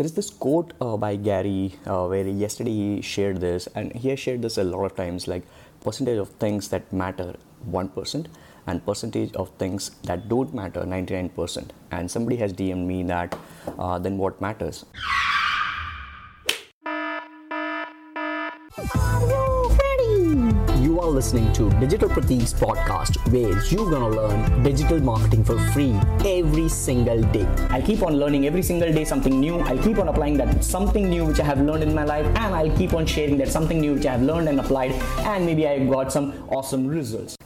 there 0.00 0.06
is 0.06 0.14
this 0.14 0.30
quote 0.30 0.72
uh, 0.80 0.96
by 0.96 1.14
Gary 1.14 1.74
uh, 1.86 2.06
where 2.06 2.26
yesterday 2.26 2.70
he 2.70 3.02
shared 3.02 3.38
this, 3.38 3.68
and 3.74 3.92
he 3.92 4.08
has 4.08 4.18
shared 4.18 4.40
this 4.40 4.56
a 4.56 4.64
lot 4.64 4.86
of 4.86 4.96
times 4.96 5.28
like 5.28 5.42
percentage 5.84 6.16
of 6.16 6.30
things 6.44 6.68
that 6.68 6.90
matter 6.90 7.34
1% 7.70 8.26
and 8.66 8.86
percentage 8.86 9.34
of 9.34 9.50
things 9.58 9.90
that 10.04 10.26
don't 10.26 10.54
matter 10.54 10.84
99%. 10.84 11.68
And 11.90 12.10
somebody 12.10 12.36
has 12.36 12.54
DM'd 12.54 12.88
me 12.88 13.02
that 13.02 13.38
uh, 13.78 13.98
then 13.98 14.16
what 14.16 14.40
matters? 14.40 14.86
Are 21.10 21.14
listening 21.14 21.52
to 21.52 21.68
Digital 21.80 22.08
Pratik's 22.08 22.52
podcast 22.54 23.16
where 23.32 23.60
you're 23.70 23.90
gonna 23.90 24.08
learn 24.08 24.62
digital 24.62 25.00
marketing 25.00 25.42
for 25.42 25.58
free 25.72 25.92
every 26.24 26.68
single 26.68 27.20
day. 27.32 27.46
I 27.68 27.80
keep 27.82 28.02
on 28.02 28.14
learning 28.14 28.46
every 28.46 28.62
single 28.62 28.92
day 28.92 29.04
something 29.04 29.40
new. 29.40 29.58
I'll 29.58 29.82
keep 29.82 29.98
on 29.98 30.08
applying 30.08 30.36
that 30.36 30.62
something 30.62 31.08
new 31.08 31.24
which 31.24 31.40
I 31.40 31.44
have 31.44 31.60
learned 31.60 31.82
in 31.82 31.94
my 31.94 32.04
life, 32.04 32.26
and 32.26 32.54
I'll 32.54 32.76
keep 32.76 32.94
on 32.94 33.06
sharing 33.06 33.38
that 33.38 33.48
something 33.48 33.80
new 33.80 33.94
which 33.94 34.06
I 34.06 34.12
have 34.12 34.22
learned 34.22 34.48
and 34.48 34.60
applied, 34.60 34.92
and 35.32 35.44
maybe 35.44 35.66
I 35.66 35.84
got 35.84 36.12
some 36.12 36.32
awesome 36.48 36.86
results. 36.86 37.36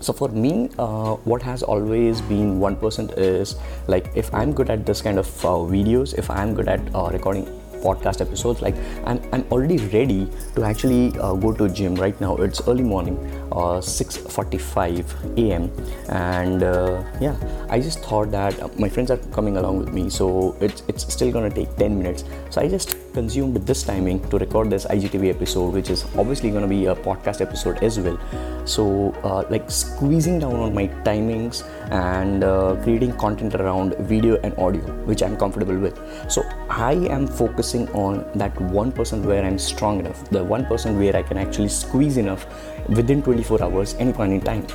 So 0.00 0.12
for 0.14 0.28
me, 0.28 0.70
uh, 0.78 1.16
what 1.32 1.42
has 1.42 1.62
always 1.62 2.22
been 2.22 2.60
one 2.60 2.76
percent 2.76 3.12
is 3.12 3.56
like 3.88 4.10
if 4.14 4.32
I'm 4.34 4.52
good 4.52 4.70
at 4.70 4.86
this 4.86 5.02
kind 5.02 5.18
of 5.18 5.44
uh, 5.44 5.50
videos, 5.74 6.14
if 6.16 6.30
I'm 6.30 6.54
good 6.54 6.68
at 6.68 6.80
uh, 6.94 7.10
recording 7.12 7.46
podcast 7.86 8.20
episodes 8.20 8.62
like 8.62 8.76
i'm, 9.04 9.20
I'm 9.32 9.44
already 9.50 9.78
ready 9.96 10.28
to 10.56 10.64
actually 10.64 11.18
uh, 11.18 11.34
go 11.34 11.52
to 11.52 11.68
gym 11.68 11.94
right 11.96 12.18
now. 12.20 12.36
It's 12.36 12.60
early 12.68 12.82
morning 12.82 13.16
uh, 13.52 13.80
6.45 13.80 15.38
a.m 15.38 15.70
and 16.08 16.62
uh, 16.62 17.02
yeah 17.20 17.36
i 17.68 17.78
just 17.80 18.00
thought 18.00 18.30
that 18.30 18.58
uh, 18.60 18.68
my 18.78 18.88
friends 18.88 19.10
are 19.10 19.18
coming 19.38 19.56
along 19.56 19.78
with 19.78 19.92
me 19.92 20.08
so 20.10 20.56
it's, 20.60 20.82
it's 20.88 21.12
still 21.12 21.30
gonna 21.32 21.50
take 21.50 21.74
10 21.76 21.96
minutes. 21.98 22.24
So 22.50 22.60
i 22.60 22.68
just 22.68 22.96
consumed 23.14 23.56
this 23.68 23.82
timing 23.82 24.18
to 24.30 24.38
record 24.38 24.70
this 24.70 24.86
igtv 24.86 25.28
episode 25.30 25.74
which 25.74 25.90
is 25.90 26.04
obviously 26.16 26.50
gonna 26.50 26.66
be 26.66 26.86
a 26.86 26.94
podcast 26.94 27.40
episode 27.40 27.82
as 27.82 27.98
well. 28.00 28.18
So 28.64 29.12
uh, 29.22 29.44
like 29.50 29.70
squeezing 29.70 30.38
down 30.38 30.56
on 30.56 30.74
my 30.74 30.86
timings 31.06 31.64
and 31.90 32.44
uh, 32.44 32.76
creating 32.82 33.16
content 33.16 33.54
around 33.54 33.96
video 34.12 34.36
and 34.42 34.56
audio 34.56 34.82
which 35.04 35.22
i'm 35.22 35.36
comfortable 35.36 35.76
with. 35.76 35.98
So 36.30 36.42
i 36.70 36.92
am 37.16 37.26
focusing 37.26 37.88
on 37.90 38.24
that 38.34 38.54
1% 38.54 38.94
person 38.94 39.24
where 39.24 39.44
i'm 39.44 39.58
strong 39.58 40.00
enough 40.00 40.28
the 40.30 40.44
1% 40.44 40.68
person 40.68 40.98
where 40.98 41.14
i 41.16 41.22
can 41.22 41.36
actually 41.36 41.68
squeeze 41.68 42.16
enough 42.16 42.46
within 42.88 43.22
24 43.42 43.62
hours 43.62 43.94
any 43.98 44.12
point 44.12 44.32
in 44.32 44.40
time 44.40 44.66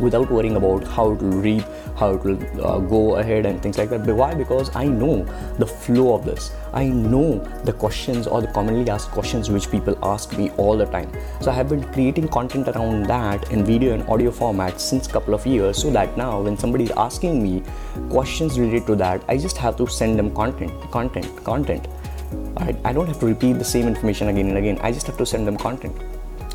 without 0.00 0.28
worrying 0.28 0.56
about 0.56 0.84
how 0.84 1.12
it 1.12 1.22
will 1.22 1.40
read, 1.40 1.64
how 1.96 2.14
it 2.14 2.24
will 2.24 2.66
uh, 2.66 2.78
go 2.78 3.16
ahead, 3.16 3.46
and 3.46 3.62
things 3.62 3.78
like 3.78 3.90
that. 3.90 4.04
But 4.04 4.16
why? 4.16 4.34
Because 4.34 4.74
I 4.74 4.86
know 4.86 5.24
the 5.58 5.66
flow 5.66 6.14
of 6.14 6.24
this. 6.24 6.50
I 6.72 6.86
know 6.86 7.38
the 7.62 7.72
questions 7.72 8.26
or 8.26 8.40
the 8.40 8.48
commonly 8.48 8.90
asked 8.90 9.10
questions 9.10 9.50
which 9.50 9.70
people 9.70 9.96
ask 10.02 10.36
me 10.36 10.50
all 10.56 10.76
the 10.76 10.86
time. 10.86 11.12
So 11.40 11.52
I 11.52 11.54
have 11.54 11.68
been 11.68 11.84
creating 11.92 12.26
content 12.26 12.66
around 12.66 13.06
that 13.06 13.52
in 13.52 13.64
video 13.64 13.94
and 13.94 14.02
audio 14.08 14.32
format 14.32 14.80
since 14.80 15.06
couple 15.06 15.32
of 15.32 15.46
years, 15.46 15.80
so 15.80 15.90
that 15.90 16.16
now 16.16 16.40
when 16.40 16.58
somebody 16.58 16.84
is 16.84 16.92
asking 16.96 17.40
me 17.40 17.62
questions 18.10 18.58
related 18.58 18.88
to 18.88 18.96
that, 18.96 19.22
I 19.28 19.38
just 19.38 19.56
have 19.58 19.76
to 19.76 19.86
send 19.86 20.18
them 20.18 20.34
content, 20.34 20.72
content, 20.90 21.44
content. 21.44 21.86
I, 22.56 22.74
I 22.84 22.92
don't 22.92 23.06
have 23.06 23.20
to 23.20 23.26
repeat 23.26 23.58
the 23.58 23.64
same 23.64 23.86
information 23.86 24.26
again 24.26 24.48
and 24.48 24.58
again. 24.58 24.80
I 24.82 24.90
just 24.90 25.06
have 25.06 25.16
to 25.18 25.26
send 25.26 25.46
them 25.46 25.56
content 25.56 25.94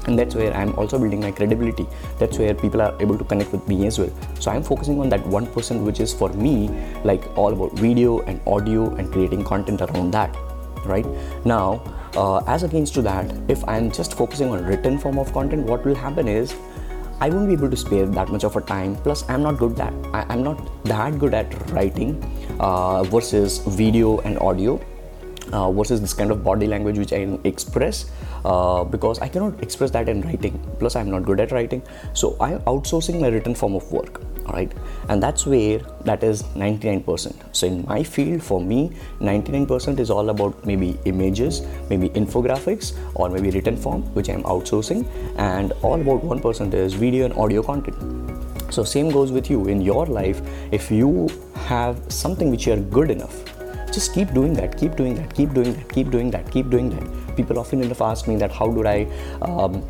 and 0.08 0.18
that's 0.18 0.36
where 0.36 0.54
i'm 0.54 0.74
also 0.76 0.98
building 0.98 1.20
my 1.20 1.32
credibility. 1.32 1.86
That's 2.18 2.38
where 2.38 2.54
people 2.54 2.82
are 2.82 2.96
able 3.02 3.18
to 3.18 3.24
connect 3.24 3.52
with 3.52 3.68
me 3.68 3.88
as 3.88 4.00
well. 4.00 4.12
So 4.40 4.52
i'm 4.52 4.64
focusing 4.64 5.00
on 5.00 5.10
that 5.10 5.24
1% 5.24 5.84
which 5.84 6.00
is 6.00 6.14
for 6.14 6.30
me 6.30 6.70
like 7.04 7.26
all 7.38 7.54
about 7.54 7.74
video 7.78 8.20
and 8.22 8.42
audio 8.48 8.94
and 8.96 9.12
creating 9.12 9.44
content 9.44 9.82
around 9.82 10.12
that 10.12 10.36
right? 10.86 11.06
Now 11.46 11.84
uh, 12.16 12.38
as 12.48 12.64
against 12.64 12.96
to 12.96 13.02
that 13.04 13.32
if 13.48 13.64
i'm 13.68 13.92
just 13.92 14.16
focusing 14.16 14.50
on 14.50 14.66
written 14.66 14.98
form 14.98 15.20
of 15.20 15.32
content 15.32 15.68
what 15.68 15.86
will 15.86 15.94
happen 15.94 16.28
is 16.28 16.56
I 17.22 17.30
won't 17.30 17.48
be 17.48 17.54
able 17.54 17.70
to 17.70 17.76
spare 17.76 18.06
that 18.06 18.30
much 18.30 18.46
of 18.46 18.56
a 18.56 18.62
time. 18.62 18.96
Plus, 18.96 19.28
I'm 19.30 19.44
not 19.44 19.58
good 19.58 19.78
at 19.80 19.94
I, 20.14 20.26
am 20.34 20.42
not 20.42 20.84
that 20.86 21.20
good 21.20 21.34
at 21.34 21.54
writing 21.72 22.16
uh, 22.60 23.04
versus 23.04 23.58
video 23.68 24.20
and 24.20 24.40
audio 24.40 24.80
uh, 25.52 25.72
versus 25.72 26.02
this 26.02 26.14
kind 26.14 26.32
of 26.32 26.44
body 26.44 26.68
language 26.68 26.98
which 26.98 27.14
I 27.14 27.38
express 27.44 28.06
uh, 28.46 28.84
because 28.84 29.20
I 29.20 29.28
cannot 29.28 29.62
express 29.62 29.92
that 29.92 30.10
in 30.10 30.22
writing. 30.22 30.60
Plus, 30.80 30.96
I'm 30.96 31.10
not 31.10 31.24
good 31.24 31.40
at 31.40 31.52
writing, 31.52 31.82
so 32.14 32.36
I'm 32.40 32.60
outsourcing 32.62 33.20
my 33.20 33.28
written 33.28 33.56
form 33.56 33.76
of 33.76 33.92
work. 33.92 34.22
All 34.46 34.54
right, 34.54 34.72
and 35.10 35.22
that's 35.22 35.46
where 35.46 35.80
that 36.06 36.24
is 36.24 36.42
99%. 36.56 37.56
So 37.56 37.68
in 37.68 37.86
my 37.86 38.02
field, 38.02 38.42
for 38.42 38.60
me, 38.60 38.92
99% 39.20 40.00
is 40.00 40.10
all 40.10 40.30
about 40.32 40.66
maybe 40.66 40.98
images, 41.06 41.62
maybe 41.90 42.10
infographics, 42.10 42.98
or 43.14 43.30
maybe 43.30 43.52
written 43.52 43.78
form, 43.78 44.02
which 44.16 44.30
I'm 44.30 44.44
outsourcing, 44.44 45.06
and 45.38 45.74
all 45.84 46.02
about 46.02 46.24
1% 46.24 46.74
is 46.74 46.94
video 46.94 47.26
and 47.26 47.34
audio 47.36 47.62
content. 47.62 48.74
So 48.74 48.84
same 48.84 49.10
goes 49.10 49.32
with 49.32 49.50
you 49.50 49.68
in 49.68 49.82
your 49.82 50.06
life. 50.06 50.42
If 50.72 50.90
you 50.90 51.28
have 51.66 52.00
something 52.12 52.50
which 52.50 52.66
you 52.66 52.74
are 52.74 52.78
good 52.78 53.12
enough 53.12 53.59
just 53.92 54.14
keep 54.14 54.34
doing 54.34 54.54
that 54.54 54.78
keep 54.78 54.96
doing 54.96 55.16
that 55.16 55.34
keep 55.34 55.54
doing 55.54 55.74
that 55.74 55.90
keep 55.94 56.12
doing 56.12 56.32
that 56.32 56.52
keep 56.52 56.70
doing 56.70 56.90
that. 56.90 57.36
People 57.36 57.60
often 57.60 57.82
enough 57.82 58.02
ask 58.02 58.28
me 58.28 58.36
that 58.38 58.52
how 58.52 58.68
do 58.68 58.86
i 58.86 59.08
um, 59.42 59.84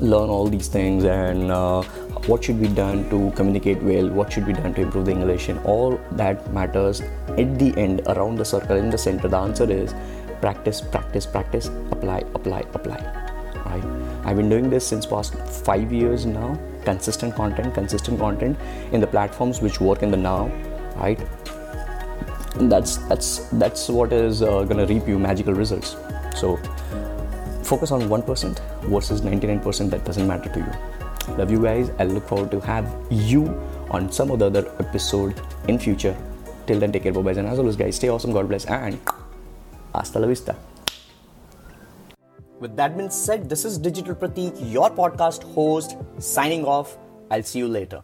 learn 0.00 0.28
all 0.30 0.46
these 0.46 0.68
things 0.68 1.04
and 1.04 1.50
uh, 1.50 1.82
what 2.26 2.44
should 2.44 2.60
be 2.60 2.68
done 2.68 3.08
to 3.10 3.30
communicate 3.36 3.82
well 3.82 4.08
what 4.08 4.32
should 4.32 4.46
be 4.46 4.52
done 4.52 4.72
to 4.74 4.82
improve 4.82 5.06
the 5.06 5.12
english 5.12 5.48
and 5.48 5.58
all 5.64 6.00
that 6.12 6.52
matters 6.52 7.00
at 7.38 7.58
the 7.58 7.74
end 7.76 8.02
around 8.06 8.36
the 8.36 8.44
circle 8.44 8.76
in 8.76 8.90
the 8.90 8.98
center. 8.98 9.28
The 9.28 9.38
answer 9.38 9.70
is 9.70 9.94
practice 10.40 10.80
practice 10.80 11.26
practice 11.26 11.66
apply 11.90 12.18
apply 12.34 12.60
apply 12.74 12.98
right? 13.66 13.84
I've 14.24 14.36
been 14.36 14.48
doing 14.48 14.70
this 14.70 14.86
since 14.86 15.06
past 15.06 15.34
five 15.64 15.92
years 15.92 16.26
now. 16.26 16.58
Consistent 16.84 17.34
content 17.34 17.74
consistent 17.74 18.18
content 18.18 18.58
in 18.92 19.00
the 19.00 19.06
platforms 19.06 19.60
which 19.60 19.80
work 19.80 20.02
in 20.02 20.10
the 20.10 20.16
now 20.16 20.50
right 20.96 21.18
that's 22.54 22.98
that's 23.08 23.38
that's 23.52 23.88
what 23.88 24.12
is 24.12 24.42
uh, 24.42 24.62
going 24.64 24.76
to 24.76 24.86
reap 24.86 25.08
you 25.08 25.18
magical 25.18 25.54
results. 25.54 25.96
So 26.36 26.56
focus 27.62 27.90
on 27.90 28.02
1% 28.02 28.58
versus 28.82 29.20
99% 29.22 29.90
that 29.90 30.04
doesn't 30.04 30.26
matter 30.26 30.52
to 30.52 30.58
you. 30.58 31.34
Love 31.36 31.50
you 31.50 31.62
guys. 31.62 31.90
I 31.98 32.04
look 32.04 32.28
forward 32.28 32.50
to 32.50 32.60
have 32.60 32.92
you 33.10 33.46
on 33.90 34.10
some 34.10 34.30
of 34.30 34.38
the 34.38 34.46
other 34.46 34.74
episode 34.80 35.40
in 35.68 35.78
future. 35.78 36.16
Till 36.66 36.78
then 36.78 36.92
take 36.92 37.04
care. 37.04 37.12
Bye 37.12 37.22
bye 37.22 37.32
and 37.32 37.48
as 37.48 37.58
always 37.58 37.76
guys 37.76 37.96
stay 37.96 38.08
awesome. 38.08 38.32
God 38.32 38.48
bless. 38.48 38.66
And 38.66 38.98
hasta 39.94 40.18
la 40.18 40.26
vista. 40.26 40.56
With 42.60 42.76
that 42.76 42.96
being 42.96 43.10
said 43.10 43.48
this 43.48 43.64
is 43.64 43.78
digital 43.78 44.14
pratik 44.14 44.54
your 44.72 44.90
podcast 44.90 45.42
host 45.54 45.96
signing 46.18 46.64
off. 46.64 46.96
I'll 47.30 47.42
see 47.42 47.60
you 47.60 47.68
later 47.68 48.02